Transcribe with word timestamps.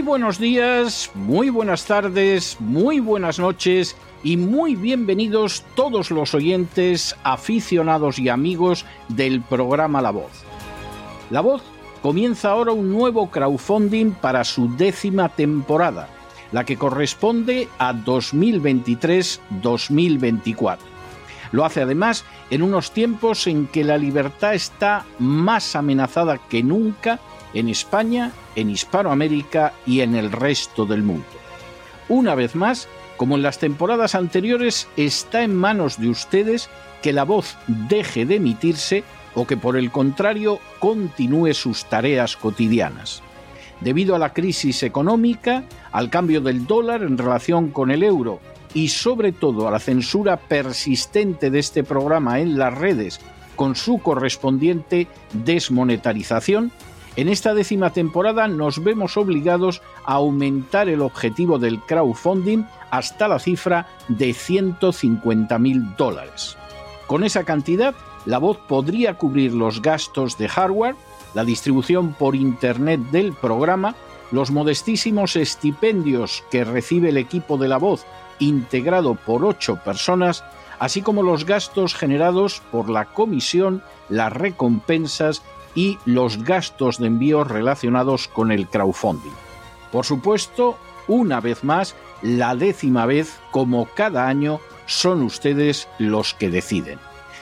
Muy 0.00 0.06
buenos 0.06 0.38
días, 0.38 1.10
muy 1.14 1.50
buenas 1.50 1.84
tardes, 1.84 2.56
muy 2.58 3.00
buenas 3.00 3.38
noches 3.38 3.94
y 4.22 4.38
muy 4.38 4.74
bienvenidos 4.74 5.62
todos 5.74 6.10
los 6.10 6.32
oyentes, 6.32 7.14
aficionados 7.22 8.18
y 8.18 8.30
amigos 8.30 8.86
del 9.08 9.42
programa 9.42 10.00
La 10.00 10.10
Voz. 10.10 10.30
La 11.28 11.42
Voz 11.42 11.60
comienza 12.00 12.48
ahora 12.48 12.72
un 12.72 12.90
nuevo 12.90 13.30
crowdfunding 13.30 14.12
para 14.12 14.42
su 14.44 14.74
décima 14.74 15.28
temporada, 15.28 16.08
la 16.50 16.64
que 16.64 16.78
corresponde 16.78 17.68
a 17.78 17.92
2023-2024. 17.92 20.78
Lo 21.52 21.66
hace 21.66 21.82
además 21.82 22.24
en 22.48 22.62
unos 22.62 22.92
tiempos 22.92 23.46
en 23.46 23.66
que 23.66 23.84
la 23.84 23.98
libertad 23.98 24.54
está 24.54 25.04
más 25.18 25.76
amenazada 25.76 26.38
que 26.38 26.62
nunca 26.62 27.20
en 27.54 27.68
España, 27.68 28.32
en 28.56 28.70
Hispanoamérica 28.70 29.72
y 29.86 30.00
en 30.00 30.14
el 30.14 30.32
resto 30.32 30.86
del 30.86 31.02
mundo. 31.02 31.26
Una 32.08 32.34
vez 32.34 32.54
más, 32.54 32.88
como 33.16 33.36
en 33.36 33.42
las 33.42 33.58
temporadas 33.58 34.14
anteriores, 34.14 34.88
está 34.96 35.42
en 35.42 35.54
manos 35.54 35.98
de 36.00 36.08
ustedes 36.08 36.68
que 37.02 37.12
la 37.12 37.24
voz 37.24 37.56
deje 37.66 38.26
de 38.26 38.36
emitirse 38.36 39.04
o 39.34 39.46
que 39.46 39.56
por 39.56 39.76
el 39.76 39.90
contrario 39.90 40.58
continúe 40.78 41.54
sus 41.54 41.84
tareas 41.84 42.36
cotidianas. 42.36 43.22
Debido 43.80 44.14
a 44.14 44.18
la 44.18 44.32
crisis 44.32 44.82
económica, 44.82 45.64
al 45.92 46.10
cambio 46.10 46.40
del 46.40 46.66
dólar 46.66 47.02
en 47.02 47.16
relación 47.16 47.70
con 47.70 47.90
el 47.90 48.02
euro 48.02 48.40
y 48.74 48.88
sobre 48.88 49.32
todo 49.32 49.66
a 49.66 49.70
la 49.70 49.78
censura 49.78 50.36
persistente 50.36 51.50
de 51.50 51.58
este 51.58 51.82
programa 51.82 52.40
en 52.40 52.58
las 52.58 52.76
redes 52.76 53.20
con 53.56 53.76
su 53.76 53.98
correspondiente 53.98 55.06
desmonetarización, 55.32 56.72
en 57.20 57.28
esta 57.28 57.52
décima 57.52 57.90
temporada 57.92 58.48
nos 58.48 58.82
vemos 58.82 59.18
obligados 59.18 59.82
a 60.06 60.14
aumentar 60.14 60.88
el 60.88 61.02
objetivo 61.02 61.58
del 61.58 61.80
crowdfunding 61.80 62.64
hasta 62.90 63.28
la 63.28 63.38
cifra 63.38 63.88
de 64.08 64.32
150 64.32 65.58
mil 65.58 65.94
dólares. 65.96 66.56
Con 67.06 67.22
esa 67.22 67.44
cantidad, 67.44 67.94
la 68.24 68.38
voz 68.38 68.56
podría 68.56 69.18
cubrir 69.18 69.52
los 69.52 69.82
gastos 69.82 70.38
de 70.38 70.48
hardware, 70.48 70.96
la 71.34 71.44
distribución 71.44 72.14
por 72.14 72.34
Internet 72.34 73.00
del 73.10 73.34
programa, 73.34 73.94
los 74.30 74.50
modestísimos 74.50 75.36
estipendios 75.36 76.42
que 76.50 76.64
recibe 76.64 77.10
el 77.10 77.18
equipo 77.18 77.58
de 77.58 77.68
la 77.68 77.76
voz 77.76 78.06
integrado 78.38 79.14
por 79.14 79.44
ocho 79.44 79.76
personas, 79.84 80.42
así 80.78 81.02
como 81.02 81.22
los 81.22 81.44
gastos 81.44 81.94
generados 81.94 82.62
por 82.72 82.88
la 82.88 83.04
comisión, 83.04 83.82
las 84.08 84.32
recompensas 84.32 85.42
y 85.74 85.98
los 86.04 86.42
gastos 86.44 86.98
de 86.98 87.06
envío 87.06 87.44
relacionados 87.44 88.28
con 88.28 88.52
el 88.52 88.68
crowdfunding. 88.68 89.32
Por 89.92 90.04
supuesto, 90.04 90.76
una 91.08 91.40
vez 91.40 91.64
más, 91.64 91.94
la 92.22 92.54
décima 92.54 93.06
vez, 93.06 93.38
como 93.50 93.86
cada 93.86 94.28
año, 94.28 94.60
son 94.86 95.22
ustedes 95.22 95.88
los 95.98 96.34
que 96.34 96.50
deciden. 96.50 96.98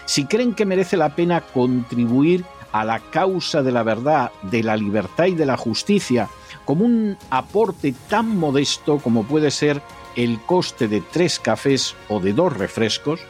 Si 0.06 0.27
creen 0.27 0.55
que 0.55 0.67
merece 0.67 0.97
la 0.97 1.15
pena 1.15 1.41
contribuir 1.41 2.45
a 2.73 2.84
la 2.84 3.01
causa 3.01 3.62
de 3.62 3.73
la 3.73 3.83
verdad, 3.83 4.31
de 4.43 4.62
la 4.62 4.77
libertad 4.77 5.27
y 5.27 5.34
de 5.34 5.47
la 5.47 5.56
justicia, 5.56 6.29
como 6.65 6.84
un 6.84 7.17
aporte 7.31 7.95
tan 8.09 8.37
modesto 8.37 8.99
como 8.99 9.25
puede 9.25 9.51
ser 9.51 9.83
el 10.17 10.41
coste 10.41 10.89
de 10.89 11.01
tres 11.01 11.39
cafés 11.39 11.95
o 12.09 12.21
de 12.21 12.33
dos 12.33 12.56
refrescos, 12.56 13.21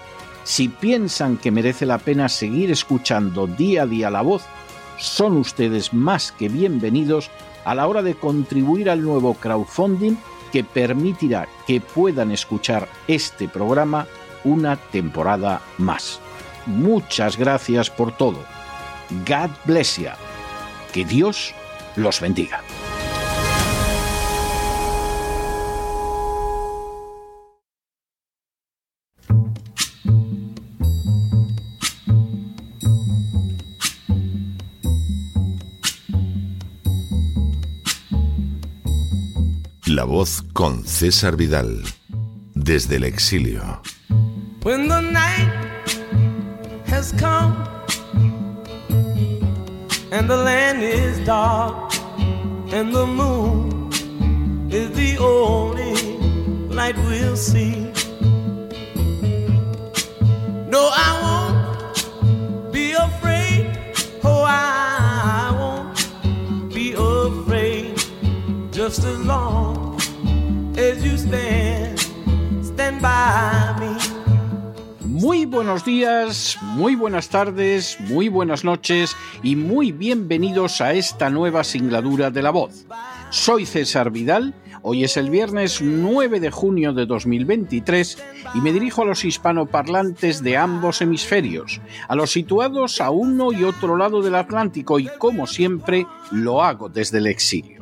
si 0.45 0.69
piensan 0.69 1.37
que 1.37 1.51
merece 1.51 1.85
la 1.85 1.99
pena 1.99 2.29
seguir 2.29 2.71
escuchando 2.71 3.47
día 3.47 3.83
a 3.83 3.87
día 3.87 4.11
la 4.11 4.23
voz 4.23 4.45
son 4.99 5.37
ustedes 5.37 5.95
más 5.95 6.33
que 6.33 6.49
bienvenidos 6.49 7.31
a 7.65 7.75
la 7.75 7.87
hora 7.87 8.03
de 8.03 8.15
contribuir 8.15 8.91
al 8.91 9.03
nuevo 9.03 9.35
crowdfunding 9.35 10.17
que 10.53 10.65
permitirá 10.65 11.49
que 11.67 11.81
puedan 11.81 12.33
escuchar 12.33 12.89
este 13.07 13.49
programa 13.49 14.07
una 14.45 14.77
temporada 14.77 15.61
más. 15.79 16.21
Muchas 16.67 17.37
gracias 17.37 17.91
por 17.91 18.17
todo. 18.17 18.39
God 19.27 19.51
bless 19.65 19.99
you. 19.99 20.09
Que 20.93 21.05
Dios 21.05 21.55
los 21.97 22.21
bendiga. 22.21 22.63
La 39.99 40.05
voz 40.05 40.45
con 40.53 40.85
César 40.87 41.35
Vidal, 41.37 41.83
desde 42.55 42.99
el 42.99 43.03
exilio. 43.03 43.83
When 44.63 44.87
the 44.87 45.01
night 45.01 45.51
has 46.87 47.13
come 47.15 47.67
and 50.13 50.31
the 50.31 50.37
land 50.37 50.85
is 50.85 51.19
dark 51.27 51.93
and 52.73 52.95
the 52.95 53.07
moon 53.07 53.91
is 54.71 54.89
the 54.93 55.19
only 55.19 55.97
light 56.69 56.97
we'll 57.09 57.37
see. 57.37 57.91
No, 60.71 60.91
I 60.95 61.19
won't 61.23 61.48
muy 75.05 75.45
buenos 75.45 75.85
días, 75.85 76.57
muy 76.63 76.95
buenas 76.95 77.29
tardes, 77.29 77.99
muy 78.01 78.31
buenas 78.31 78.65
noches 78.65 79.15
y 79.43 79.57
muy 79.57 79.93
bienvenidos 79.93 80.81
a 80.81 80.95
esta 80.95 81.29
nueva 81.29 81.65
singladura 81.65 82.31
de 82.31 82.41
la 82.41 82.51
voz. 82.51 82.87
Soy 83.29 83.67
César 83.67 84.11
Vidal, 84.11 84.55
hoy 84.81 85.05
es 85.05 85.19
el 85.19 85.29
viernes 85.29 85.83
9 85.83 86.41
de 86.41 86.51
junio 86.51 86.95
de 86.95 87.05
2023 87.05 88.17
y 88.55 88.61
me 88.63 88.73
dirijo 88.73 89.03
a 89.03 89.05
los 89.05 89.23
hispanoparlantes 89.23 90.43
de 90.43 90.57
ambos 90.57 91.03
hemisferios, 91.03 91.83
a 92.09 92.15
los 92.15 92.31
situados 92.31 93.03
a 93.03 93.11
uno 93.11 93.53
y 93.53 93.65
otro 93.65 93.99
lado 93.99 94.23
del 94.23 94.37
Atlántico 94.37 94.99
y 94.99 95.11
como 95.19 95.47
siempre 95.47 96.07
lo 96.31 96.63
hago 96.63 96.89
desde 96.89 97.19
el 97.19 97.27
exilio. 97.27 97.78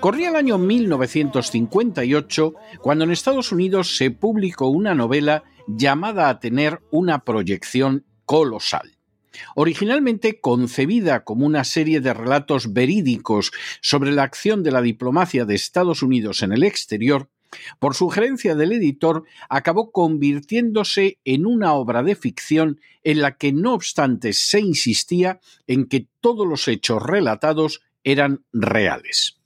Corría 0.00 0.30
el 0.30 0.36
año 0.36 0.58
1958 0.58 2.54
cuando 2.80 3.04
en 3.04 3.10
Estados 3.10 3.52
Unidos 3.52 3.96
se 3.96 4.10
publicó 4.10 4.68
una 4.68 4.94
novela 4.94 5.44
llamada 5.66 6.28
a 6.28 6.40
tener 6.40 6.80
una 6.90 7.24
proyección 7.24 8.04
colosal. 8.24 8.96
Originalmente 9.54 10.40
concebida 10.40 11.24
como 11.24 11.46
una 11.46 11.64
serie 11.64 12.00
de 12.00 12.12
relatos 12.12 12.72
verídicos 12.72 13.52
sobre 13.80 14.12
la 14.12 14.24
acción 14.24 14.62
de 14.62 14.72
la 14.72 14.82
diplomacia 14.82 15.44
de 15.44 15.54
Estados 15.54 16.02
Unidos 16.02 16.42
en 16.42 16.52
el 16.52 16.62
exterior, 16.62 17.28
por 17.78 17.94
sugerencia 17.94 18.54
del 18.54 18.72
editor, 18.72 19.24
acabó 19.48 19.90
convirtiéndose 19.90 21.18
en 21.24 21.46
una 21.46 21.72
obra 21.74 22.02
de 22.02 22.14
ficción 22.14 22.80
en 23.02 23.20
la 23.20 23.36
que 23.36 23.52
no 23.52 23.74
obstante 23.74 24.32
se 24.32 24.60
insistía 24.60 25.40
en 25.66 25.86
que 25.86 26.06
todos 26.20 26.46
los 26.46 26.68
hechos 26.68 27.02
relatados 27.02 27.80
eran 28.04 28.44
reales. 28.52 29.39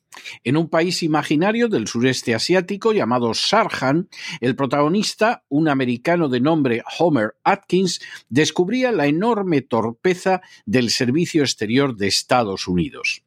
En 0.45 0.57
un 0.57 0.69
país 0.69 1.03
imaginario 1.03 1.69
del 1.69 1.89
sureste 1.89 2.35
asiático 2.35 2.93
llamado 2.93 3.35
Sarhan, 3.35 4.09
el 4.41 4.57
protagonista, 4.57 5.45
un 5.49 5.69
americano 5.69 6.29
de 6.29 6.41
nombre 6.41 6.83
Homer 6.99 7.37
Atkins, 7.45 8.01
descubría 8.29 8.93
la 8.93 9.07
enorme 9.07 9.63
torpeza 9.63 10.43
del 10.67 10.91
servicio 10.91 11.43
exterior 11.43 11.97
de 11.97 12.09
Estados 12.09 12.69
Unidos 12.69 13.25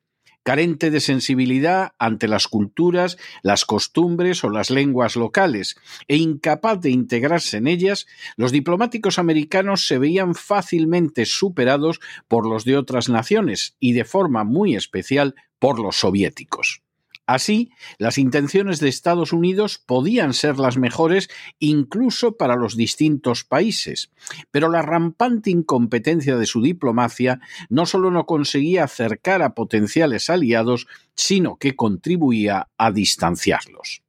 carente 0.48 0.92
de 0.92 1.02
sensibilidad 1.02 1.92
ante 2.00 2.30
las 2.30 2.48
culturas, 2.48 3.18
las 3.44 3.66
costumbres 3.66 4.46
o 4.46 4.50
las 4.50 4.70
lenguas 4.70 5.18
locales, 5.18 5.76
e 6.08 6.16
incapaz 6.16 6.80
de 6.80 6.90
integrarse 6.90 7.58
en 7.58 7.68
ellas, 7.68 8.08
los 8.38 8.54
diplomáticos 8.54 9.20
americanos 9.20 9.86
se 9.86 9.98
veían 9.98 10.36
fácilmente 10.36 11.26
superados 11.26 12.00
por 12.30 12.48
los 12.48 12.64
de 12.64 12.78
otras 12.78 13.10
naciones 13.10 13.76
y 13.82 13.92
de 13.92 14.06
forma 14.06 14.46
muy 14.46 14.78
especial 14.78 15.36
por 15.60 15.80
los 15.80 15.98
soviéticos. 15.98 16.82
Así, 17.28 17.72
las 17.98 18.18
intenciones 18.18 18.80
de 18.80 18.88
Estados 18.88 19.34
Unidos 19.34 19.78
podían 19.78 20.34
ser 20.34 20.58
las 20.60 20.78
mejores 20.78 21.30
incluso 21.60 22.38
para 22.38 22.56
los 22.56 22.78
distintos 22.78 23.44
países, 23.44 24.12
pero 24.50 24.70
la 24.70 24.82
rampante 24.82 25.50
incompetencia 25.50 26.38
de 26.38 26.46
su 26.46 26.62
diplomacia 26.62 27.42
no 27.70 27.86
solo 27.86 28.12
no 28.12 28.26
conseguía 28.26 28.86
acercar 28.86 29.42
a 29.42 29.56
potenciales 29.56 30.30
aliados, 30.30 30.88
sino 31.16 31.58
que 31.58 31.76
contribuía 31.76 32.70
a 32.78 32.92
distanciarlos. 32.94 34.04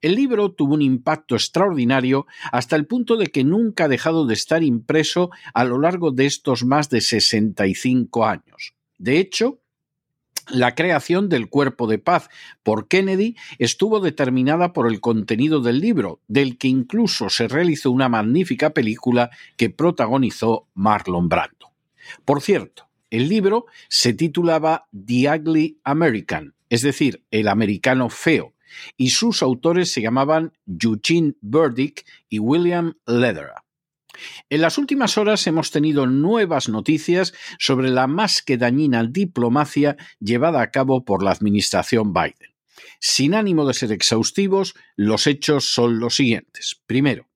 El 0.00 0.16
libro 0.16 0.50
tuvo 0.50 0.74
un 0.74 0.82
impacto 0.82 1.36
extraordinario 1.36 2.26
hasta 2.50 2.74
el 2.74 2.86
punto 2.86 3.16
de 3.16 3.28
que 3.28 3.44
nunca 3.44 3.84
ha 3.84 3.88
dejado 3.88 4.26
de 4.26 4.34
estar 4.34 4.64
impreso 4.64 5.30
a 5.54 5.64
lo 5.64 5.78
largo 5.78 6.10
de 6.10 6.26
estos 6.26 6.64
más 6.64 6.90
de 6.90 7.00
65 7.00 8.26
años. 8.26 8.74
De 8.98 9.18
hecho, 9.18 9.60
La 10.48 10.76
creación 10.76 11.28
del 11.28 11.48
cuerpo 11.48 11.88
de 11.88 11.98
paz 11.98 12.28
por 12.62 12.86
Kennedy 12.86 13.36
estuvo 13.58 13.98
determinada 14.00 14.72
por 14.72 14.86
el 14.86 15.00
contenido 15.00 15.60
del 15.60 15.80
libro, 15.80 16.20
del 16.28 16.56
que 16.56 16.68
incluso 16.68 17.30
se 17.30 17.48
realizó 17.48 17.90
una 17.90 18.08
magnífica 18.08 18.70
película 18.70 19.30
que 19.56 19.70
protagonizó 19.70 20.68
Marlon 20.74 21.28
Brando. 21.28 21.72
Por 22.24 22.42
cierto, 22.42 22.88
el 23.10 23.28
libro 23.28 23.66
se 23.88 24.12
titulaba 24.12 24.86
The 24.92 25.30
Ugly 25.30 25.80
American, 25.82 26.54
es 26.70 26.82
decir, 26.82 27.24
El 27.30 27.48
americano 27.48 28.08
feo, 28.08 28.54
y 28.96 29.10
sus 29.10 29.42
autores 29.42 29.90
se 29.90 30.02
llamaban 30.02 30.52
Eugene 30.66 31.34
Burdick 31.40 32.06
y 32.28 32.38
William 32.38 32.94
Lederer. 33.06 33.65
En 34.50 34.60
las 34.60 34.78
últimas 34.78 35.18
horas 35.18 35.46
hemos 35.46 35.70
tenido 35.70 36.06
nuevas 36.06 36.68
noticias 36.68 37.34
sobre 37.58 37.90
la 37.90 38.06
más 38.06 38.42
que 38.42 38.56
dañina 38.56 39.04
diplomacia 39.04 39.96
llevada 40.20 40.60
a 40.62 40.70
cabo 40.70 41.04
por 41.04 41.22
la 41.22 41.32
administración 41.32 42.12
Biden. 42.12 42.54
Sin 43.00 43.34
ánimo 43.34 43.66
de 43.66 43.74
ser 43.74 43.92
exhaustivos, 43.92 44.74
los 44.96 45.26
hechos 45.26 45.72
son 45.72 45.98
los 45.98 46.16
siguientes. 46.16 46.80
Primero, 46.86 47.28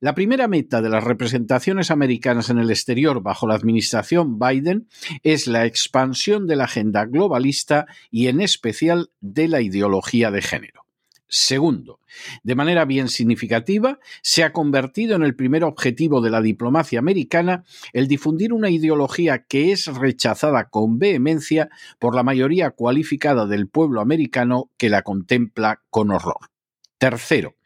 la 0.00 0.14
primera 0.14 0.48
meta 0.48 0.82
de 0.82 0.90
las 0.90 1.04
representaciones 1.04 1.90
americanas 1.90 2.50
en 2.50 2.58
el 2.58 2.70
exterior 2.70 3.22
bajo 3.22 3.46
la 3.46 3.54
administración 3.54 4.38
Biden 4.38 4.88
es 5.22 5.46
la 5.46 5.64
expansión 5.64 6.46
de 6.46 6.56
la 6.56 6.64
agenda 6.64 7.06
globalista 7.06 7.86
y 8.10 8.28
en 8.28 8.40
especial 8.40 9.10
de 9.20 9.48
la 9.48 9.62
ideología 9.62 10.30
de 10.30 10.42
género. 10.42 10.83
Segundo, 11.36 11.98
de 12.44 12.54
manera 12.54 12.84
bien 12.84 13.08
significativa, 13.08 13.98
se 14.22 14.44
ha 14.44 14.52
convertido 14.52 15.16
en 15.16 15.24
el 15.24 15.34
primer 15.34 15.64
objetivo 15.64 16.20
de 16.20 16.30
la 16.30 16.40
diplomacia 16.40 17.00
americana 17.00 17.64
el 17.92 18.06
difundir 18.06 18.52
una 18.52 18.70
ideología 18.70 19.44
que 19.44 19.72
es 19.72 19.88
rechazada 19.88 20.70
con 20.70 21.00
vehemencia 21.00 21.70
por 21.98 22.14
la 22.14 22.22
mayoría 22.22 22.70
cualificada 22.70 23.46
del 23.46 23.66
pueblo 23.68 24.00
americano 24.00 24.70
que 24.76 24.88
la 24.88 25.02
contempla 25.02 25.82
con 25.90 26.12
horror. 26.12 26.50
Tercero, 26.98 27.56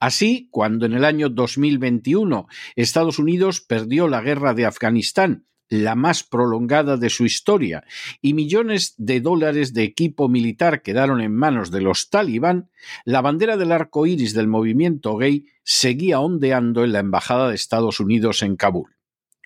Así, 0.00 0.48
cuando 0.50 0.86
en 0.86 0.94
el 0.94 1.04
año 1.04 1.28
2021 1.28 2.46
Estados 2.76 3.18
Unidos 3.18 3.60
perdió 3.60 4.08
la 4.08 4.22
guerra 4.22 4.54
de 4.54 4.64
Afganistán 4.64 5.44
la 5.68 5.94
más 5.94 6.24
prolongada 6.24 6.96
de 6.96 7.10
su 7.10 7.24
historia, 7.24 7.84
y 8.20 8.34
millones 8.34 8.94
de 8.96 9.20
dólares 9.20 9.74
de 9.74 9.84
equipo 9.84 10.28
militar 10.28 10.82
quedaron 10.82 11.20
en 11.20 11.34
manos 11.34 11.70
de 11.70 11.80
los 11.80 12.10
talibán, 12.10 12.70
la 13.04 13.20
bandera 13.20 13.56
del 13.56 13.70
arco 13.72 14.06
iris 14.06 14.34
del 14.34 14.48
movimiento 14.48 15.16
gay 15.16 15.46
seguía 15.62 16.20
ondeando 16.20 16.84
en 16.84 16.92
la 16.92 17.00
Embajada 17.00 17.48
de 17.48 17.54
Estados 17.54 18.00
Unidos 18.00 18.42
en 18.42 18.56
Kabul. 18.56 18.96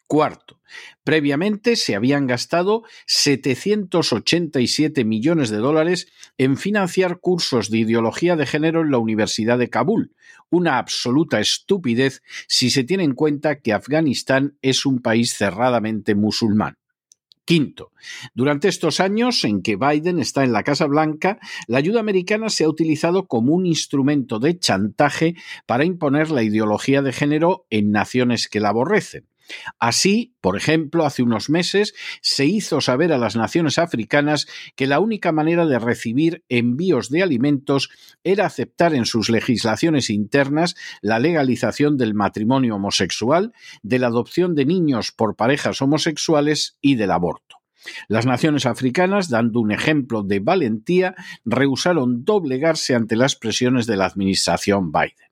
Cuarto, 0.06 0.60
previamente 1.04 1.74
se 1.74 1.96
habían 1.96 2.26
gastado 2.26 2.82
787 3.06 5.06
millones 5.06 5.48
de 5.48 5.56
dólares 5.56 6.08
en 6.36 6.58
financiar 6.58 7.18
cursos 7.18 7.70
de 7.70 7.78
ideología 7.78 8.36
de 8.36 8.44
género 8.44 8.82
en 8.82 8.90
la 8.90 8.98
Universidad 8.98 9.58
de 9.58 9.70
Kabul, 9.70 10.14
una 10.52 10.78
absoluta 10.78 11.40
estupidez 11.40 12.22
si 12.46 12.70
se 12.70 12.84
tiene 12.84 13.02
en 13.02 13.14
cuenta 13.14 13.60
que 13.60 13.72
Afganistán 13.72 14.56
es 14.62 14.86
un 14.86 15.00
país 15.00 15.34
cerradamente 15.36 16.14
musulmán. 16.14 16.76
Quinto, 17.44 17.90
durante 18.34 18.68
estos 18.68 19.00
años 19.00 19.42
en 19.44 19.62
que 19.62 19.76
Biden 19.76 20.20
está 20.20 20.44
en 20.44 20.52
la 20.52 20.62
Casa 20.62 20.86
Blanca, 20.86 21.40
la 21.66 21.78
ayuda 21.78 21.98
americana 21.98 22.50
se 22.50 22.62
ha 22.62 22.68
utilizado 22.68 23.26
como 23.26 23.52
un 23.54 23.66
instrumento 23.66 24.38
de 24.38 24.58
chantaje 24.58 25.34
para 25.66 25.84
imponer 25.84 26.30
la 26.30 26.44
ideología 26.44 27.02
de 27.02 27.12
género 27.12 27.66
en 27.70 27.90
naciones 27.90 28.46
que 28.48 28.60
la 28.60 28.68
aborrecen. 28.68 29.31
Así, 29.78 30.34
por 30.40 30.56
ejemplo, 30.56 31.04
hace 31.04 31.22
unos 31.22 31.50
meses 31.50 31.94
se 32.20 32.46
hizo 32.46 32.80
saber 32.80 33.12
a 33.12 33.18
las 33.18 33.36
naciones 33.36 33.78
africanas 33.78 34.46
que 34.76 34.86
la 34.86 35.00
única 35.00 35.32
manera 35.32 35.66
de 35.66 35.78
recibir 35.78 36.44
envíos 36.48 37.10
de 37.10 37.22
alimentos 37.22 37.90
era 38.24 38.46
aceptar 38.46 38.94
en 38.94 39.06
sus 39.06 39.30
legislaciones 39.30 40.10
internas 40.10 40.74
la 41.00 41.18
legalización 41.18 41.96
del 41.96 42.14
matrimonio 42.14 42.76
homosexual, 42.76 43.52
de 43.82 43.98
la 43.98 44.08
adopción 44.08 44.54
de 44.54 44.66
niños 44.66 45.12
por 45.12 45.36
parejas 45.36 45.82
homosexuales 45.82 46.76
y 46.80 46.94
del 46.96 47.10
aborto. 47.10 47.56
Las 48.08 48.26
naciones 48.26 48.66
africanas, 48.66 49.28
dando 49.28 49.60
un 49.60 49.72
ejemplo 49.72 50.22
de 50.22 50.40
valentía, 50.40 51.14
rehusaron 51.44 52.24
doblegarse 52.24 52.94
ante 52.94 53.16
las 53.16 53.34
presiones 53.36 53.86
de 53.86 53.96
la 53.96 54.06
administración 54.06 54.92
Biden. 54.92 55.30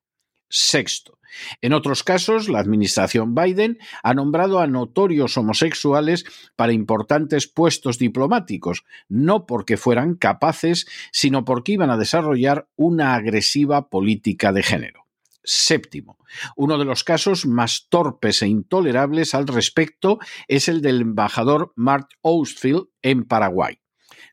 Sexto, 0.49 1.19
en 1.60 1.72
otros 1.72 2.02
casos, 2.02 2.48
la 2.48 2.60
administración 2.60 3.34
Biden 3.34 3.78
ha 4.02 4.14
nombrado 4.14 4.60
a 4.60 4.66
notorios 4.66 5.36
homosexuales 5.36 6.24
para 6.56 6.72
importantes 6.72 7.46
puestos 7.46 7.98
diplomáticos, 7.98 8.84
no 9.08 9.46
porque 9.46 9.76
fueran 9.76 10.14
capaces, 10.14 10.86
sino 11.12 11.44
porque 11.44 11.72
iban 11.72 11.90
a 11.90 11.96
desarrollar 11.96 12.68
una 12.76 13.14
agresiva 13.14 13.88
política 13.88 14.52
de 14.52 14.62
género. 14.62 15.06
Séptimo, 15.42 16.18
uno 16.54 16.78
de 16.78 16.84
los 16.84 17.02
casos 17.02 17.46
más 17.46 17.86
torpes 17.88 18.42
e 18.42 18.48
intolerables 18.48 19.34
al 19.34 19.46
respecto 19.46 20.18
es 20.48 20.68
el 20.68 20.82
del 20.82 21.00
embajador 21.00 21.72
Mark 21.76 22.08
Ostfield 22.20 22.88
en 23.02 23.24
Paraguay. 23.24 23.80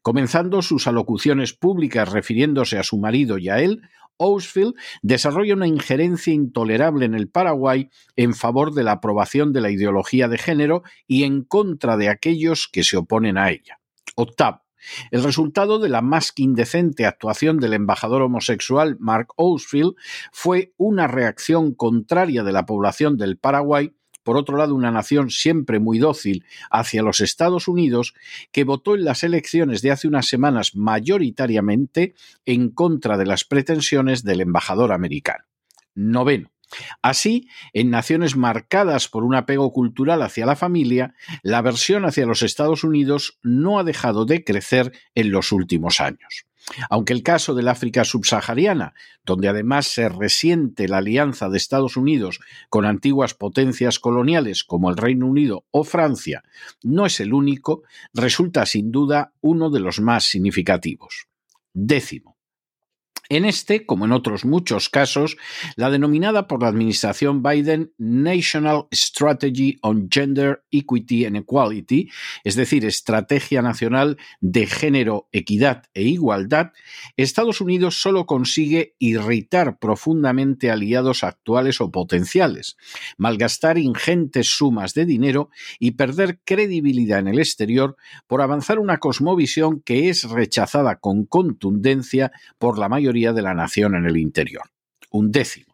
Comenzando 0.02 0.62
sus 0.62 0.88
alocuciones 0.88 1.54
públicas 1.54 2.12
refiriéndose 2.12 2.78
a 2.78 2.84
su 2.84 2.98
marido 2.98 3.38
y 3.38 3.50
a 3.50 3.60
él, 3.60 3.82
Ausfield 4.20 4.76
desarrolla 5.02 5.54
una 5.54 5.68
injerencia 5.68 6.34
intolerable 6.34 7.06
en 7.06 7.16
el 7.16 7.30
Paraguay 7.30 7.90
en 8.16 8.34
favor 8.34 8.74
de 8.74 8.84
la 8.84 8.94
aprobación 8.94 9.54
de 9.54 9.62
la 9.62 9.72
ideología 9.72 10.28
de 10.28 10.38
género 10.38 10.84
y 11.08 11.24
en 11.24 11.44
contra 11.44 11.98
de 11.98 12.10
aquellos 12.10 12.68
que 12.68 12.84
se 12.84 12.98
oponen 12.98 13.38
a 13.38 13.52
ella. 13.52 13.80
Octavo. 14.16 14.64
El 15.12 15.24
resultado 15.24 15.80
de 15.80 15.90
la 15.90 16.02
más 16.02 16.32
que 16.32 16.44
indecente 16.44 17.06
actuación 17.06 17.58
del 17.58 17.74
embajador 17.74 18.22
homosexual 18.22 18.96
Mark 19.00 19.34
Ausfield 19.38 19.96
fue 20.32 20.74
una 20.78 21.08
reacción 21.08 21.74
contraria 21.74 22.44
de 22.44 22.54
la 22.54 22.66
población 22.66 23.18
del 23.18 23.38
Paraguay 23.38 23.94
por 24.28 24.36
otro 24.36 24.58
lado, 24.58 24.76
una 24.76 24.92
nación 24.92 25.30
siempre 25.30 25.80
muy 25.80 26.00
dócil 26.00 26.44
hacia 26.70 27.02
los 27.02 27.22
Estados 27.22 27.70
Unidos, 27.70 28.14
que 28.52 28.66
votó 28.66 28.96
en 28.96 29.06
las 29.06 29.24
elecciones 29.24 29.82
de 29.82 29.92
hace 29.92 30.06
unas 30.06 30.28
semanas 30.28 30.76
mayoritariamente 30.76 32.14
en 32.46 32.70
contra 32.70 33.16
de 33.18 33.26
las 33.26 33.46
pretensiones 33.46 34.26
del 34.26 34.42
embajador 34.42 34.92
americano. 34.92 35.46
Noveno. 35.96 36.52
Así, 37.02 37.48
en 37.74 37.90
naciones 37.90 38.36
marcadas 38.36 39.08
por 39.08 39.24
un 39.24 39.36
apego 39.36 39.72
cultural 39.72 40.22
hacia 40.22 40.46
la 40.46 40.56
familia, 40.56 41.16
la 41.44 41.60
aversión 41.60 42.06
hacia 42.06 42.26
los 42.26 42.42
Estados 42.44 42.84
Unidos 42.84 43.40
no 43.42 43.80
ha 43.80 43.84
dejado 43.84 44.26
de 44.26 44.44
crecer 44.44 44.92
en 45.16 45.32
los 45.32 45.52
últimos 45.52 46.02
años. 46.02 46.46
Aunque 46.90 47.14
el 47.14 47.24
caso 47.24 47.56
del 47.56 47.70
África 47.70 48.04
subsahariana, 48.04 48.94
donde 49.26 49.48
además 49.48 49.88
se 49.88 50.10
resiente 50.10 50.88
la 50.88 50.98
alianza 50.98 51.50
de 51.50 51.58
Estados 51.58 51.96
Unidos 51.96 52.40
con 52.70 52.86
antiguas 52.86 53.34
potencias 53.34 54.00
coloniales 54.00 54.64
como 54.64 54.90
el 54.90 54.98
Reino 54.98 55.28
Unido 55.28 55.66
o 55.72 55.84
Francia, 55.84 56.44
no 56.84 57.06
es 57.06 57.20
el 57.20 57.34
único, 57.34 57.84
resulta 58.14 58.66
sin 58.66 58.92
duda 58.92 59.32
uno 59.40 59.70
de 59.70 59.80
los 59.80 60.02
más 60.02 60.26
significativos. 60.26 61.28
Décimo. 61.74 62.37
En 63.30 63.44
este, 63.44 63.86
como 63.86 64.06
en 64.06 64.14
otros 64.14 64.46
muchos 64.46 64.88
casos, 64.88 65.36
la 65.76 65.90
denominada 65.90 66.48
por 66.48 66.62
la 66.62 66.70
administración 66.70 67.44
Biden 67.44 67.92
National 67.98 68.88
Strategy 68.94 69.78
on 69.82 70.08
Gender 70.10 70.64
Equity 70.72 71.26
and 71.26 71.36
Equality, 71.36 72.10
es 72.46 72.56
decir, 72.56 72.86
Estrategia 72.86 73.62
Nacional 73.62 74.18
de 74.40 74.66
Género, 74.66 75.28
Equidad 75.34 75.84
e 75.94 76.04
Igualdad, 76.04 76.72
Estados 77.18 77.60
Unidos 77.60 78.02
solo 78.02 78.26
consigue 78.26 78.96
irritar 78.98 79.78
profundamente 79.78 80.72
aliados 80.72 81.26
actuales 81.26 81.82
o 81.82 81.92
potenciales, 81.92 82.78
malgastar 83.18 83.78
ingentes 83.78 84.48
sumas 84.48 84.94
de 84.94 85.06
dinero 85.06 85.50
y 85.80 85.92
perder 85.92 86.40
credibilidad 86.46 87.20
en 87.20 87.28
el 87.28 87.40
exterior 87.40 87.98
por 88.26 88.42
avanzar 88.42 88.80
una 88.80 89.00
cosmovisión 89.00 89.82
que 89.82 90.08
es 90.08 90.24
rechazada 90.30 91.00
con 91.00 91.26
contundencia 91.26 92.32
por 92.58 92.78
la 92.78 92.88
mayoría 92.88 93.17
de 93.34 93.42
la 93.42 93.54
nación 93.54 93.96
en 93.96 94.06
el 94.06 94.18
interior. 94.18 94.64
Un 95.12 95.32
décimo. 95.32 95.67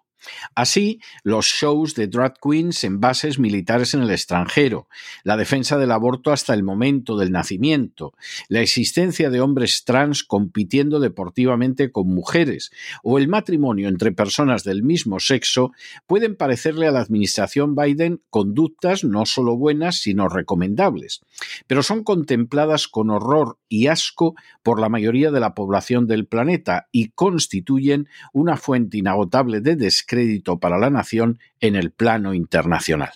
Así, 0.55 0.99
los 1.23 1.45
shows 1.45 1.95
de 1.95 2.07
drag 2.07 2.35
queens 2.39 2.83
en 2.83 2.99
bases 2.99 3.39
militares 3.39 3.93
en 3.93 4.01
el 4.01 4.11
extranjero, 4.11 4.87
la 5.23 5.37
defensa 5.37 5.77
del 5.77 5.91
aborto 5.91 6.31
hasta 6.31 6.53
el 6.53 6.63
momento 6.63 7.17
del 7.17 7.31
nacimiento, 7.31 8.13
la 8.47 8.61
existencia 8.61 9.29
de 9.29 9.41
hombres 9.41 9.83
trans 9.85 10.23
compitiendo 10.23 10.99
deportivamente 10.99 11.91
con 11.91 12.07
mujeres 12.07 12.71
o 13.03 13.17
el 13.17 13.27
matrimonio 13.27 13.89
entre 13.89 14.11
personas 14.11 14.63
del 14.63 14.83
mismo 14.83 15.19
sexo 15.19 15.71
pueden 16.07 16.35
parecerle 16.35 16.87
a 16.87 16.91
la 16.91 17.01
administración 17.01 17.75
Biden 17.75 18.21
conductas 18.29 19.03
no 19.03 19.25
solo 19.25 19.57
buenas, 19.57 19.97
sino 19.99 20.29
recomendables, 20.29 21.21
pero 21.67 21.83
son 21.83 22.03
contempladas 22.03 22.87
con 22.87 23.09
horror 23.09 23.57
y 23.69 23.87
asco 23.87 24.35
por 24.61 24.79
la 24.79 24.89
mayoría 24.89 25.31
de 25.31 25.39
la 25.39 25.53
población 25.53 26.07
del 26.07 26.27
planeta 26.27 26.87
y 26.91 27.09
constituyen 27.09 28.07
una 28.31 28.57
fuente 28.57 28.97
inagotable 28.97 29.61
de 29.61 29.75
crédito 30.13 30.59
para 30.59 30.77
la 30.77 30.91
nación 30.91 31.39
en 31.59 31.75
el 31.75 31.91
plano 31.91 32.35
internacional. 32.35 33.13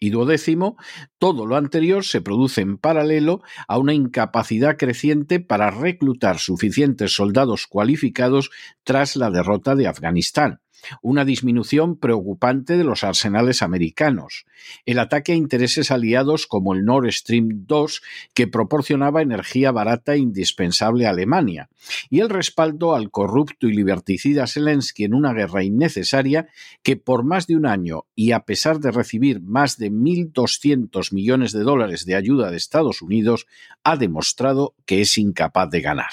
Y 0.00 0.10
duodécimo, 0.10 0.76
todo 1.18 1.46
lo 1.46 1.56
anterior 1.56 2.04
se 2.04 2.20
produce 2.20 2.62
en 2.62 2.76
paralelo 2.76 3.42
a 3.68 3.78
una 3.78 3.92
incapacidad 3.92 4.76
creciente 4.76 5.38
para 5.38 5.70
reclutar 5.70 6.38
suficientes 6.38 7.12
soldados 7.14 7.68
cualificados 7.68 8.50
tras 8.82 9.14
la 9.14 9.30
derrota 9.30 9.76
de 9.76 9.86
Afganistán 9.86 10.60
una 11.02 11.24
disminución 11.24 11.96
preocupante 11.96 12.76
de 12.76 12.84
los 12.84 13.04
arsenales 13.04 13.62
americanos, 13.62 14.46
el 14.86 14.98
ataque 14.98 15.32
a 15.32 15.36
intereses 15.36 15.90
aliados 15.90 16.46
como 16.46 16.74
el 16.74 16.84
Nord 16.84 17.10
Stream 17.12 17.66
2, 17.66 18.02
que 18.34 18.46
proporcionaba 18.46 19.22
energía 19.22 19.72
barata 19.72 20.14
e 20.14 20.18
indispensable 20.18 21.06
a 21.06 21.10
Alemania, 21.10 21.68
y 22.08 22.20
el 22.20 22.28
respaldo 22.28 22.94
al 22.94 23.10
corrupto 23.10 23.66
y 23.66 23.72
liberticida 23.74 24.46
Zelensky 24.46 25.04
en 25.04 25.14
una 25.14 25.32
guerra 25.32 25.64
innecesaria 25.64 26.48
que 26.82 26.96
por 26.96 27.24
más 27.24 27.46
de 27.46 27.56
un 27.56 27.66
año 27.66 28.04
y 28.14 28.32
a 28.32 28.40
pesar 28.40 28.80
de 28.80 28.90
recibir 28.90 29.40
más 29.40 29.76
de 29.76 29.90
1.200 29.90 31.12
millones 31.12 31.52
de 31.52 31.60
dólares 31.60 32.04
de 32.04 32.14
ayuda 32.14 32.50
de 32.50 32.56
Estados 32.56 33.02
Unidos, 33.02 33.46
ha 33.84 33.96
demostrado 33.96 34.74
que 34.86 35.00
es 35.00 35.18
incapaz 35.18 35.70
de 35.70 35.80
ganar. 35.80 36.10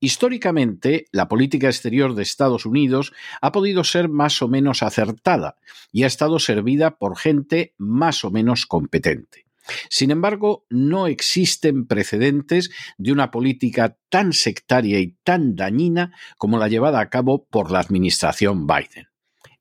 Históricamente, 0.00 1.06
la 1.12 1.28
política 1.28 1.66
exterior 1.66 2.14
de 2.14 2.22
Estados 2.22 2.64
Unidos 2.64 3.12
ha 3.42 3.52
podido 3.52 3.84
ser 3.84 4.08
más 4.08 4.40
o 4.40 4.48
menos 4.48 4.82
acertada 4.82 5.56
y 5.92 6.04
ha 6.04 6.06
estado 6.06 6.38
servida 6.38 6.96
por 6.96 7.18
gente 7.18 7.74
más 7.76 8.24
o 8.24 8.30
menos 8.30 8.64
competente. 8.64 9.44
Sin 9.90 10.10
embargo, 10.10 10.64
no 10.70 11.06
existen 11.06 11.86
precedentes 11.86 12.70
de 12.96 13.12
una 13.12 13.30
política 13.30 13.98
tan 14.08 14.32
sectaria 14.32 14.98
y 14.98 15.18
tan 15.22 15.54
dañina 15.54 16.14
como 16.38 16.58
la 16.58 16.68
llevada 16.68 17.00
a 17.00 17.10
cabo 17.10 17.44
por 17.44 17.70
la 17.70 17.80
administración 17.80 18.66
Biden 18.66 19.09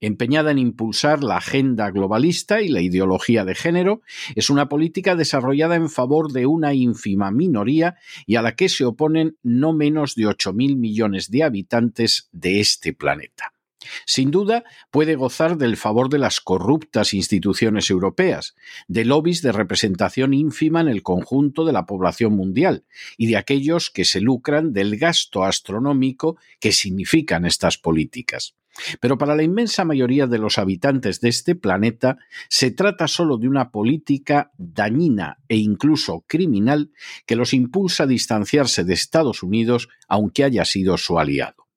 empeñada 0.02 0.52
en 0.52 0.60
impulsar 0.60 1.24
la 1.24 1.38
agenda 1.38 1.90
globalista 1.92 2.62
y 2.62 2.70
la 2.70 2.82
ideología 2.82 3.46
de 3.46 3.56
género, 3.56 4.02
es 4.36 4.50
una 4.50 4.70
política 4.70 5.16
desarrollada 5.16 5.76
en 5.76 5.90
favor 5.90 6.32
de 6.32 6.46
una 6.46 6.74
ínfima 6.74 7.32
minoría 7.32 7.98
y 8.26 8.36
a 8.36 8.42
la 8.42 8.56
que 8.56 8.70
se 8.70 8.86
oponen 8.86 9.38
no 9.44 9.74
menos 9.74 10.16
de 10.16 10.24
8.000 10.24 10.78
millones 10.78 11.30
de 11.32 11.44
habitantes 11.44 12.30
de 12.32 12.60
este 12.60 12.94
planeta. 12.94 13.54
Sin 14.06 14.30
duda, 14.32 14.64
puede 14.92 15.16
gozar 15.16 15.58
del 15.58 15.78
favor 15.78 16.10
de 16.10 16.20
las 16.20 16.42
corruptas 16.42 17.14
instituciones 17.14 17.90
europeas, 17.90 18.56
de 18.88 19.06
lobbies 19.06 19.42
de 19.42 19.52
representación 19.52 20.34
ínfima 20.34 20.82
en 20.82 20.90
el 20.90 21.02
conjunto 21.02 21.66
de 21.66 21.74
la 21.74 21.86
población 21.86 22.34
mundial 22.34 22.86
y 23.18 23.28
de 23.28 23.38
aquellos 23.38 23.90
que 23.90 24.06
se 24.06 24.22
lucran 24.22 24.74
del 24.74 24.98
gasto 24.98 25.44
astronómico 25.44 26.38
que 26.60 26.72
significan 26.72 27.46
estas 27.46 27.78
políticas. 27.78 28.56
Pero 29.00 29.18
para 29.18 29.36
la 29.36 29.44
inmensa 29.44 29.84
mayoría 29.84 30.28
de 30.28 30.38
los 30.38 30.58
habitantes 30.58 31.20
de 31.22 31.30
este 31.30 31.56
planeta 31.56 32.18
se 32.50 32.72
trata 32.72 33.08
solo 33.08 33.38
de 33.38 33.48
una 33.48 33.72
política 33.72 34.52
dañina 34.58 35.38
e 35.48 35.58
incluso 35.58 36.24
criminal 36.28 36.92
que 37.26 37.36
los 37.36 37.54
impulsa 37.54 38.04
a 38.04 38.08
distanciarse 38.08 38.84
de 38.84 38.94
Estados 38.94 39.44
Unidos 39.44 39.90
aunque 40.08 40.44
haya 40.44 40.66
sido 40.66 40.98
su 40.98 41.20
aliado. 41.20 41.68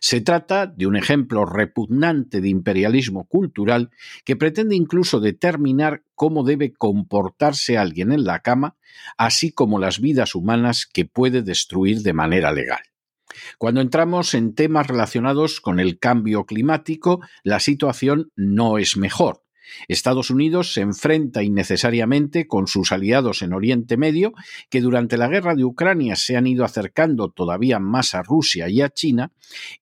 Se 0.00 0.20
trata 0.20 0.66
de 0.66 0.86
un 0.86 0.96
ejemplo 0.96 1.44
repugnante 1.44 2.40
de 2.40 2.48
imperialismo 2.48 3.24
cultural 3.24 3.90
que 4.24 4.36
pretende 4.36 4.76
incluso 4.76 5.20
determinar 5.20 6.04
cómo 6.14 6.44
debe 6.44 6.72
comportarse 6.72 7.78
alguien 7.78 8.12
en 8.12 8.24
la 8.24 8.40
cama, 8.40 8.76
así 9.16 9.50
como 9.50 9.78
las 9.78 10.00
vidas 10.00 10.34
humanas 10.34 10.86
que 10.86 11.04
puede 11.04 11.42
destruir 11.42 12.02
de 12.02 12.12
manera 12.12 12.52
legal. 12.52 12.91
Cuando 13.58 13.80
entramos 13.80 14.34
en 14.34 14.54
temas 14.54 14.86
relacionados 14.86 15.60
con 15.60 15.80
el 15.80 15.98
cambio 15.98 16.44
climático, 16.44 17.20
la 17.42 17.60
situación 17.60 18.30
no 18.36 18.78
es 18.78 18.96
mejor. 18.96 19.42
Estados 19.88 20.30
Unidos 20.30 20.72
se 20.72 20.80
enfrenta 20.80 21.42
innecesariamente 21.42 22.46
con 22.46 22.66
sus 22.66 22.92
aliados 22.92 23.42
en 23.42 23.52
Oriente 23.52 23.96
Medio, 23.96 24.32
que 24.70 24.80
durante 24.80 25.16
la 25.16 25.28
guerra 25.28 25.54
de 25.54 25.64
Ucrania 25.64 26.16
se 26.16 26.36
han 26.36 26.46
ido 26.46 26.64
acercando 26.64 27.30
todavía 27.30 27.78
más 27.78 28.14
a 28.14 28.22
Rusia 28.22 28.68
y 28.68 28.80
a 28.80 28.90
China, 28.90 29.32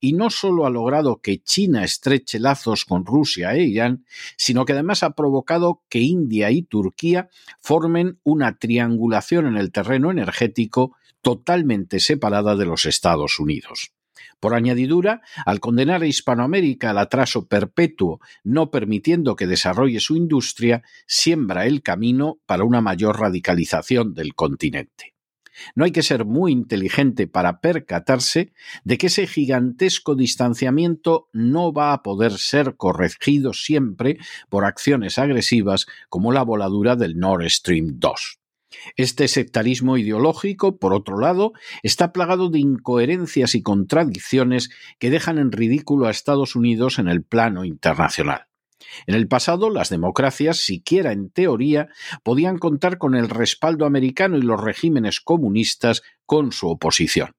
y 0.00 0.12
no 0.12 0.30
solo 0.30 0.66
ha 0.66 0.70
logrado 0.70 1.20
que 1.20 1.42
China 1.42 1.84
estreche 1.84 2.38
lazos 2.38 2.84
con 2.84 3.04
Rusia 3.04 3.54
e 3.54 3.64
Irán, 3.64 4.04
sino 4.36 4.64
que 4.64 4.72
además 4.72 5.02
ha 5.02 5.10
provocado 5.10 5.82
que 5.88 6.00
India 6.00 6.50
y 6.50 6.62
Turquía 6.62 7.28
formen 7.60 8.18
una 8.24 8.58
triangulación 8.58 9.46
en 9.46 9.56
el 9.56 9.72
terreno 9.72 10.10
energético 10.10 10.96
totalmente 11.22 12.00
separada 12.00 12.56
de 12.56 12.66
los 12.66 12.86
Estados 12.86 13.38
Unidos. 13.38 13.92
Por 14.40 14.54
añadidura, 14.54 15.20
al 15.44 15.60
condenar 15.60 16.02
a 16.02 16.06
Hispanoamérica 16.06 16.90
al 16.90 16.98
atraso 16.98 17.46
perpetuo, 17.46 18.20
no 18.42 18.70
permitiendo 18.70 19.36
que 19.36 19.46
desarrolle 19.46 20.00
su 20.00 20.16
industria, 20.16 20.82
siembra 21.06 21.66
el 21.66 21.82
camino 21.82 22.40
para 22.46 22.64
una 22.64 22.80
mayor 22.80 23.20
radicalización 23.20 24.14
del 24.14 24.34
continente. 24.34 25.14
No 25.74 25.84
hay 25.84 25.90
que 25.90 26.02
ser 26.02 26.24
muy 26.24 26.52
inteligente 26.52 27.26
para 27.26 27.60
percatarse 27.60 28.52
de 28.84 28.96
que 28.96 29.08
ese 29.08 29.26
gigantesco 29.26 30.14
distanciamiento 30.14 31.28
no 31.34 31.72
va 31.72 31.92
a 31.92 32.02
poder 32.02 32.32
ser 32.38 32.76
corregido 32.76 33.52
siempre 33.52 34.18
por 34.48 34.64
acciones 34.64 35.18
agresivas 35.18 35.86
como 36.08 36.32
la 36.32 36.42
voladura 36.42 36.96
del 36.96 37.18
Nord 37.18 37.48
Stream 37.50 37.98
2. 37.98 38.39
Este 38.96 39.28
sectarismo 39.28 39.96
ideológico, 39.96 40.78
por 40.78 40.94
otro 40.94 41.18
lado, 41.18 41.52
está 41.82 42.12
plagado 42.12 42.50
de 42.50 42.60
incoherencias 42.60 43.54
y 43.54 43.62
contradicciones 43.62 44.70
que 44.98 45.10
dejan 45.10 45.38
en 45.38 45.52
ridículo 45.52 46.06
a 46.06 46.10
Estados 46.10 46.56
Unidos 46.56 46.98
en 46.98 47.08
el 47.08 47.22
plano 47.22 47.64
internacional. 47.64 48.46
En 49.06 49.14
el 49.14 49.28
pasado, 49.28 49.70
las 49.70 49.90
democracias, 49.90 50.58
siquiera 50.58 51.12
en 51.12 51.30
teoría, 51.30 51.88
podían 52.22 52.58
contar 52.58 52.98
con 52.98 53.14
el 53.14 53.28
respaldo 53.28 53.86
americano 53.86 54.38
y 54.38 54.42
los 54.42 54.60
regímenes 54.60 55.20
comunistas 55.20 56.02
con 56.24 56.52
su 56.52 56.68
oposición. 56.68 57.32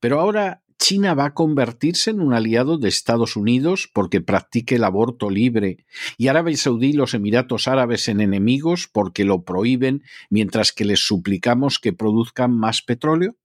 Pero 0.00 0.20
ahora 0.20 0.62
China 0.78 1.14
va 1.14 1.26
a 1.26 1.34
convertirse 1.34 2.10
en 2.10 2.20
un 2.20 2.34
aliado 2.34 2.78
de 2.78 2.88
Estados 2.88 3.36
Unidos 3.36 3.88
porque 3.92 4.20
practique 4.20 4.76
el 4.76 4.84
aborto 4.84 5.30
libre 5.30 5.84
y 6.18 6.28
Arabia 6.28 6.56
Saudí 6.56 6.88
y 6.88 6.92
los 6.92 7.14
Emiratos 7.14 7.66
Árabes 7.66 8.08
en 8.08 8.20
enemigos 8.20 8.88
porque 8.92 9.24
lo 9.24 9.42
prohíben 9.42 10.02
mientras 10.30 10.72
que 10.72 10.84
les 10.84 11.00
suplicamos 11.00 11.78
que 11.78 11.92
produzcan 11.92 12.52
más 12.52 12.82
petróleo? 12.82 13.36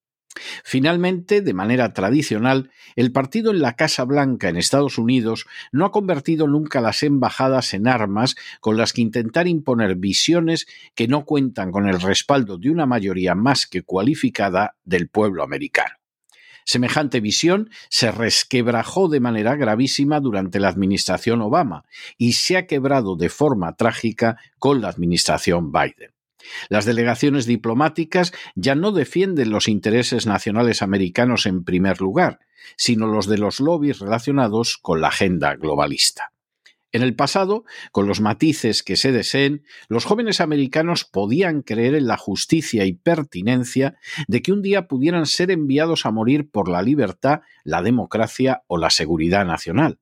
Finalmente, 0.64 1.42
de 1.42 1.54
manera 1.54 1.94
tradicional, 1.94 2.72
el 2.96 3.12
partido 3.12 3.52
en 3.52 3.60
la 3.60 3.76
Casa 3.76 4.04
Blanca 4.06 4.50
en 4.50 4.58
Estados 4.58 4.98
Unidos 4.98 5.46
no 5.72 5.86
ha 5.86 5.92
convertido 5.92 6.48
nunca 6.48 6.82
las 6.82 7.04
embajadas 7.04 7.74
en 7.74 7.88
armas 7.88 8.36
con 8.60 8.78
las 8.78 8.94
que 8.94 9.02
intentar 9.02 9.48
imponer 9.48 9.96
visiones 9.96 10.68
que 10.96 11.08
no 11.08 11.26
cuentan 11.26 11.72
con 11.72 11.88
el 11.88 12.00
respaldo 12.00 12.58
de 12.58 12.70
una 12.70 12.86
mayoría 12.86 13.36
más 13.36 13.68
que 13.68 13.84
cualificada 13.84 14.78
del 14.84 15.10
pueblo 15.10 15.44
americano. 15.44 16.01
Semejante 16.66 17.20
visión 17.20 17.70
se 17.90 18.12
resquebrajó 18.12 19.08
de 19.08 19.20
manera 19.20 19.56
gravísima 19.56 20.20
durante 20.20 20.60
la 20.60 20.70
administración 20.70 21.42
Obama 21.42 21.86
y 22.18 22.34
se 22.34 22.58
ha 22.58 22.68
quebrado 22.68 23.16
de 23.16 23.30
forma 23.30 23.76
trágica 23.76 24.38
con 24.60 24.82
la 24.82 24.90
administración 24.90 25.72
Biden. 25.72 26.14
Las 26.70 26.86
delegaciones 26.86 27.46
diplomáticas 27.46 28.34
ya 28.56 28.76
no 28.76 28.92
defienden 28.92 29.52
los 29.52 29.68
intereses 29.68 30.26
nacionales 30.26 30.82
americanos 30.82 31.46
en 31.46 31.64
primer 31.64 32.02
lugar, 32.02 32.40
sino 32.78 33.08
los 33.08 33.28
de 33.28 33.38
los 33.38 33.60
lobbies 33.60 34.00
relacionados 34.00 34.78
con 34.78 35.02
la 35.02 35.10
agenda 35.10 35.56
globalista. 35.56 36.32
En 36.94 37.04
el 37.04 37.16
pasado, 37.16 37.64
con 37.92 38.06
los 38.06 38.20
matices 38.20 38.84
que 38.84 38.98
se 38.98 39.14
deseen, 39.14 39.64
los 39.88 40.04
jóvenes 40.04 40.42
americanos 40.42 41.06
podían 41.06 41.62
creer 41.62 41.96
en 41.96 42.08
la 42.08 42.18
justicia 42.18 42.86
y 42.86 42.94
pertinencia 42.94 43.98
de 44.28 44.42
que 44.42 44.52
un 44.52 44.62
día 44.62 44.88
pudieran 44.88 45.26
ser 45.26 45.52
enviados 45.52 46.06
a 46.06 46.12
morir 46.12 46.50
por 46.50 46.68
la 46.68 46.82
libertad, 46.82 47.42
la 47.64 47.82
democracia 47.82 48.64
o 48.68 48.78
la 48.78 48.90
seguridad 48.90 49.46
nacional. 49.46 50.00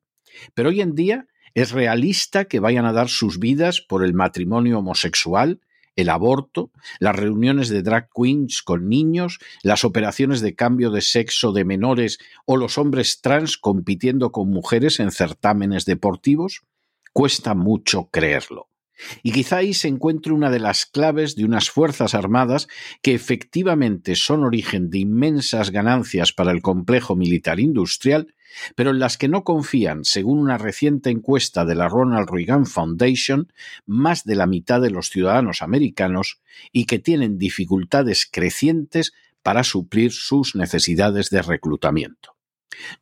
Pero 0.55 0.69
hoy 0.69 0.81
en 0.81 0.95
día 0.95 1.27
es 1.53 1.71
realista 1.71 2.45
que 2.45 2.59
vayan 2.59 2.85
a 2.85 2.93
dar 2.93 3.09
sus 3.09 3.39
vidas 3.39 3.81
por 3.81 4.03
el 4.03 4.13
matrimonio 4.13 4.79
homosexual, 4.79 5.61
el 5.95 6.09
aborto, 6.09 6.71
las 6.99 7.15
reuniones 7.15 7.69
de 7.69 7.83
drag 7.83 8.09
queens 8.15 8.61
con 8.63 8.87
niños, 8.87 9.39
las 9.63 9.83
operaciones 9.83 10.41
de 10.41 10.55
cambio 10.55 10.91
de 10.91 11.01
sexo 11.01 11.51
de 11.51 11.65
menores 11.65 12.19
o 12.45 12.57
los 12.57 12.77
hombres 12.77 13.21
trans 13.21 13.57
compitiendo 13.57 14.31
con 14.31 14.49
mujeres 14.49 14.99
en 14.99 15.11
certámenes 15.11 15.85
deportivos? 15.85 16.61
Cuesta 17.13 17.55
mucho 17.55 18.09
creerlo. 18.11 18.69
Y 19.23 19.31
quizá 19.31 19.57
ahí 19.57 19.73
se 19.73 19.87
encuentre 19.87 20.33
una 20.33 20.49
de 20.49 20.59
las 20.59 20.85
claves 20.85 21.35
de 21.35 21.45
unas 21.45 21.69
Fuerzas 21.69 22.13
Armadas 22.13 22.67
que 23.01 23.13
efectivamente 23.13 24.15
son 24.15 24.43
origen 24.43 24.89
de 24.89 24.99
inmensas 24.99 25.71
ganancias 25.71 26.33
para 26.33 26.51
el 26.51 26.61
complejo 26.61 27.15
militar 27.15 27.59
industrial, 27.59 28.35
pero 28.75 28.91
en 28.91 28.99
las 28.99 29.17
que 29.17 29.27
no 29.27 29.43
confían, 29.43 30.03
según 30.03 30.39
una 30.39 30.57
reciente 30.57 31.09
encuesta 31.11 31.65
de 31.65 31.75
la 31.75 31.87
Ronald 31.87 32.29
Reagan 32.29 32.65
Foundation, 32.65 33.53
más 33.85 34.25
de 34.25 34.35
la 34.35 34.47
mitad 34.47 34.81
de 34.81 34.91
los 34.91 35.09
ciudadanos 35.09 35.61
americanos 35.61 36.41
y 36.71 36.85
que 36.85 36.99
tienen 36.99 37.37
dificultades 37.37 38.27
crecientes 38.29 39.13
para 39.43 39.63
suplir 39.63 40.11
sus 40.11 40.55
necesidades 40.55 41.29
de 41.29 41.41
reclutamiento. 41.41 42.38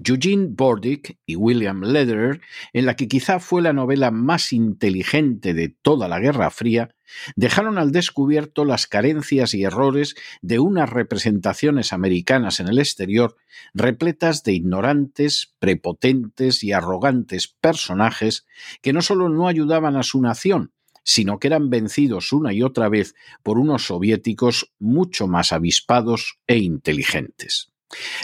Eugene 0.04 0.48
Bordick 0.50 1.18
y 1.26 1.36
William 1.36 1.82
Lederer, 1.84 2.42
en 2.74 2.86
la 2.86 2.96
que 2.96 3.08
quizá 3.08 3.40
fue 3.40 3.62
la 3.62 3.74
novela 3.74 4.12
más 4.12 4.54
inteligente 4.54 5.54
de 5.54 5.70
toda 5.70 6.08
la 6.08 6.20
Guerra 6.20 6.50
Fría, 6.50 6.90
dejaron 7.36 7.78
al 7.78 7.92
descubierto 7.92 8.66
las 8.66 8.88
carencias 8.88 9.54
y 9.54 9.64
errores 9.64 10.16
de 10.42 10.60
unas 10.60 10.90
representaciones 10.90 11.94
americanas 11.94 12.60
en 12.60 12.68
el 12.68 12.80
exterior 12.80 13.36
repletas 13.74 14.44
de 14.44 14.54
ignorantes, 14.54 15.56
prepotentes 15.60 16.64
y 16.64 16.72
arrogantes 16.74 17.48
personajes 17.48 18.46
que 18.82 18.94
no 18.94 19.02
solo 19.02 19.30
no 19.30 19.48
ayudaban 19.48 19.96
a 19.96 20.04
su 20.04 20.22
nación, 20.22 20.74
sino 21.04 21.40
que 21.40 21.48
eran 21.48 21.70
vencidos 21.70 22.34
una 22.34 22.54
y 22.54 22.62
otra 22.62 22.90
vez 22.90 23.16
por 23.42 23.58
unos 23.58 23.86
soviéticos 23.86 24.74
mucho 24.78 25.28
más 25.28 25.54
avispados 25.54 26.40
e 26.48 26.58
inteligentes. 26.58 27.72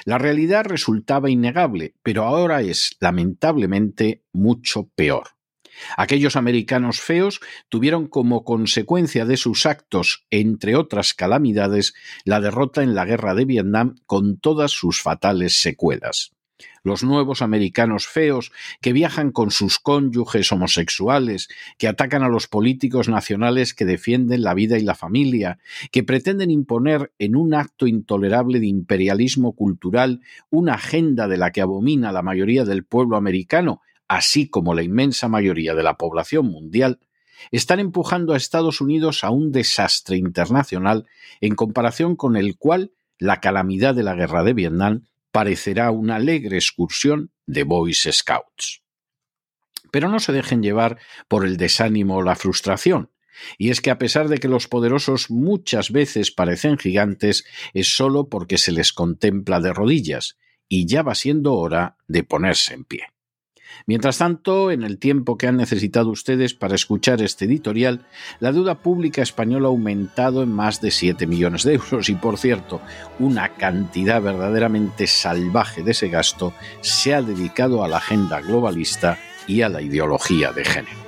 La 0.05 0.17
realidad 0.17 0.65
resultaba 0.65 1.29
innegable, 1.29 1.95
pero 2.03 2.23
ahora 2.23 2.61
es, 2.61 2.97
lamentablemente, 2.99 4.23
mucho 4.31 4.89
peor. 4.95 5.29
Aquellos 5.97 6.35
americanos 6.35 7.01
feos 7.01 7.39
tuvieron 7.69 8.07
como 8.07 8.43
consecuencia 8.43 9.25
de 9.25 9.37
sus 9.37 9.65
actos, 9.65 10.25
entre 10.29 10.75
otras 10.75 11.13
calamidades, 11.13 11.93
la 12.25 12.39
derrota 12.39 12.83
en 12.83 12.93
la 12.93 13.05
guerra 13.05 13.33
de 13.33 13.45
Vietnam 13.45 13.95
con 14.05 14.37
todas 14.37 14.71
sus 14.71 15.01
fatales 15.01 15.61
secuelas 15.61 16.33
los 16.83 17.03
nuevos 17.03 17.41
americanos 17.41 18.07
feos 18.07 18.51
que 18.81 18.93
viajan 18.93 19.31
con 19.31 19.51
sus 19.51 19.79
cónyuges 19.79 20.51
homosexuales, 20.51 21.49
que 21.77 21.87
atacan 21.87 22.23
a 22.23 22.29
los 22.29 22.47
políticos 22.47 23.09
nacionales 23.09 23.73
que 23.73 23.85
defienden 23.85 24.43
la 24.43 24.53
vida 24.53 24.77
y 24.77 24.83
la 24.83 24.95
familia, 24.95 25.59
que 25.91 26.03
pretenden 26.03 26.51
imponer 26.51 27.11
en 27.19 27.35
un 27.35 27.53
acto 27.53 27.87
intolerable 27.87 28.59
de 28.59 28.67
imperialismo 28.67 29.53
cultural 29.53 30.21
una 30.49 30.73
agenda 30.73 31.27
de 31.27 31.37
la 31.37 31.51
que 31.51 31.61
abomina 31.61 32.11
la 32.11 32.21
mayoría 32.21 32.65
del 32.65 32.83
pueblo 32.83 33.17
americano, 33.17 33.81
así 34.07 34.49
como 34.49 34.73
la 34.73 34.83
inmensa 34.83 35.27
mayoría 35.27 35.75
de 35.75 35.83
la 35.83 35.97
población 35.97 36.47
mundial, 36.47 36.99
están 37.51 37.79
empujando 37.79 38.33
a 38.33 38.37
Estados 38.37 38.81
Unidos 38.81 39.23
a 39.23 39.29
un 39.29 39.51
desastre 39.51 40.17
internacional 40.17 41.05
en 41.41 41.55
comparación 41.55 42.15
con 42.15 42.35
el 42.35 42.57
cual 42.57 42.91
la 43.17 43.39
calamidad 43.39 43.95
de 43.95 44.03
la 44.03 44.15
guerra 44.15 44.43
de 44.43 44.53
Vietnam 44.53 45.03
parecerá 45.33 45.89
una 45.89 46.17
alegre 46.17 46.57
excursión 46.57 47.31
de 47.47 47.63
Boys 47.63 48.07
Scouts. 48.09 48.83
Pero 49.91 50.07
no 50.07 50.19
se 50.19 50.31
dejen 50.31 50.61
llevar 50.61 50.99
por 51.27 51.43
el 51.43 51.57
desánimo 51.57 52.17
o 52.17 52.21
la 52.21 52.35
frustración. 52.35 53.09
Y 53.57 53.71
es 53.71 53.81
que 53.81 53.89
a 53.89 53.97
pesar 53.97 54.27
de 54.27 54.37
que 54.37 54.47
los 54.47 54.67
poderosos 54.67 55.31
muchas 55.31 55.91
veces 55.91 56.29
parecen 56.29 56.77
gigantes, 56.77 57.45
es 57.73 57.95
solo 57.95 58.29
porque 58.29 58.59
se 58.59 58.71
les 58.71 58.93
contempla 58.93 59.59
de 59.59 59.73
rodillas, 59.73 60.37
y 60.69 60.85
ya 60.85 61.01
va 61.01 61.15
siendo 61.15 61.55
hora 61.55 61.97
de 62.07 62.23
ponerse 62.23 62.75
en 62.75 62.85
pie. 62.85 63.07
Mientras 63.85 64.17
tanto, 64.17 64.71
en 64.71 64.83
el 64.83 64.97
tiempo 64.97 65.37
que 65.37 65.47
han 65.47 65.57
necesitado 65.57 66.09
ustedes 66.09 66.53
para 66.53 66.75
escuchar 66.75 67.21
este 67.21 67.45
editorial, 67.45 68.05
la 68.39 68.51
deuda 68.51 68.79
pública 68.79 69.21
española 69.21 69.67
ha 69.67 69.71
aumentado 69.71 70.43
en 70.43 70.51
más 70.51 70.81
de 70.81 70.91
7 70.91 71.27
millones 71.27 71.63
de 71.63 71.73
euros 71.75 72.09
y, 72.09 72.15
por 72.15 72.37
cierto, 72.37 72.81
una 73.19 73.49
cantidad 73.55 74.21
verdaderamente 74.21 75.07
salvaje 75.07 75.83
de 75.83 75.91
ese 75.91 76.09
gasto 76.09 76.53
se 76.81 77.13
ha 77.13 77.21
dedicado 77.21 77.83
a 77.83 77.87
la 77.87 77.97
agenda 77.97 78.41
globalista 78.41 79.17
y 79.47 79.61
a 79.61 79.69
la 79.69 79.81
ideología 79.81 80.51
de 80.51 80.65
género. 80.65 81.03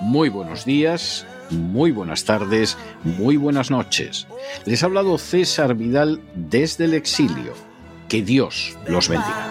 Muy 0.00 0.28
buenos 0.28 0.64
días, 0.64 1.26
muy 1.50 1.92
buenas 1.92 2.24
tardes, 2.24 2.76
muy 3.04 3.36
buenas 3.36 3.70
noches. 3.70 4.26
Les 4.64 4.82
ha 4.82 4.86
hablado 4.86 5.18
César 5.18 5.74
Vidal 5.74 6.20
desde 6.34 6.86
el 6.86 6.94
exilio. 6.94 7.52
Que 8.08 8.22
Dios 8.22 8.76
los 8.86 9.08
bendiga. 9.08 9.50